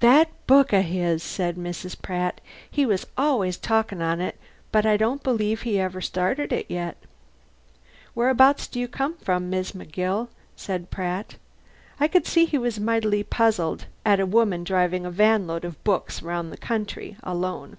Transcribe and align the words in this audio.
"That 0.00 0.30
book 0.46 0.72
o' 0.72 0.80
his!" 0.80 1.22
said 1.22 1.56
Mrs. 1.56 2.00
Pratt. 2.00 2.40
"He 2.70 2.86
was 2.86 3.06
always 3.18 3.58
talkin' 3.58 4.00
on 4.00 4.18
it, 4.18 4.38
but 4.72 4.86
I 4.86 4.96
don't 4.96 5.22
believe 5.22 5.60
he 5.60 5.78
ever 5.78 6.00
started 6.00 6.54
it 6.54 6.64
yet." 6.70 6.96
"Whereabout 8.14 8.66
do 8.72 8.80
you 8.80 8.88
come 8.88 9.18
from, 9.18 9.50
Miss 9.50 9.72
McGill?" 9.72 10.28
said 10.56 10.88
Pratt. 10.90 11.34
I 12.00 12.08
could 12.08 12.26
see 12.26 12.46
he 12.46 12.56
was 12.56 12.80
mighty 12.80 13.22
puzzled 13.22 13.84
at 14.06 14.20
a 14.20 14.24
woman 14.24 14.64
driving 14.64 15.04
a 15.04 15.12
vanload 15.12 15.64
of 15.64 15.84
books 15.84 16.22
around 16.22 16.48
the 16.48 16.56
country, 16.56 17.18
alone. 17.22 17.76